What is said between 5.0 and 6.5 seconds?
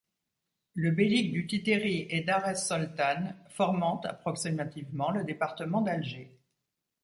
le département d'Alger.